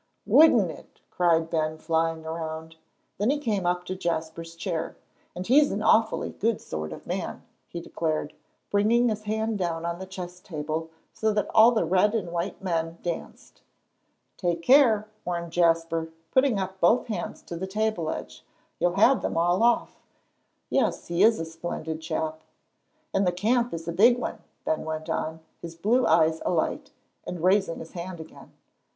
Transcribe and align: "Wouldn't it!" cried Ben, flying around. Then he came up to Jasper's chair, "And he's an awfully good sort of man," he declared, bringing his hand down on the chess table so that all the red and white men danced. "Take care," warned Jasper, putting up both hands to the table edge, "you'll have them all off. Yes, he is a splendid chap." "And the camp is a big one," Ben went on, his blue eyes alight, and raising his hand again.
"Wouldn't 0.25 0.71
it!" 0.71 0.99
cried 1.11 1.51
Ben, 1.51 1.77
flying 1.77 2.25
around. 2.25 2.75
Then 3.19 3.29
he 3.29 3.37
came 3.37 3.67
up 3.67 3.85
to 3.85 3.95
Jasper's 3.95 4.55
chair, 4.55 4.95
"And 5.35 5.45
he's 5.45 5.71
an 5.71 5.83
awfully 5.83 6.31
good 6.31 6.59
sort 6.59 6.91
of 6.91 7.05
man," 7.05 7.43
he 7.67 7.79
declared, 7.81 8.33
bringing 8.71 9.09
his 9.09 9.25
hand 9.25 9.59
down 9.59 9.85
on 9.85 9.99
the 9.99 10.07
chess 10.07 10.39
table 10.39 10.89
so 11.13 11.31
that 11.33 11.51
all 11.53 11.71
the 11.71 11.85
red 11.85 12.15
and 12.15 12.31
white 12.31 12.63
men 12.63 12.97
danced. 13.03 13.61
"Take 14.37 14.63
care," 14.63 15.07
warned 15.23 15.51
Jasper, 15.51 16.07
putting 16.31 16.57
up 16.57 16.79
both 16.79 17.05
hands 17.05 17.43
to 17.43 17.55
the 17.55 17.67
table 17.67 18.09
edge, 18.09 18.43
"you'll 18.79 18.95
have 18.95 19.21
them 19.21 19.37
all 19.37 19.61
off. 19.61 20.01
Yes, 20.71 21.09
he 21.09 21.21
is 21.21 21.39
a 21.39 21.45
splendid 21.45 22.01
chap." 22.01 22.41
"And 23.13 23.27
the 23.27 23.31
camp 23.31 23.71
is 23.71 23.87
a 23.87 23.91
big 23.93 24.17
one," 24.17 24.39
Ben 24.65 24.83
went 24.83 25.11
on, 25.11 25.41
his 25.61 25.75
blue 25.75 26.07
eyes 26.07 26.41
alight, 26.43 26.89
and 27.27 27.43
raising 27.43 27.77
his 27.77 27.91
hand 27.91 28.19
again. 28.19 28.51